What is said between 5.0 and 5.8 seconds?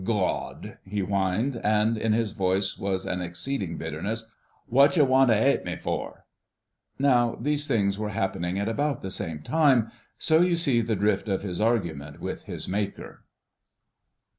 want to 'ate me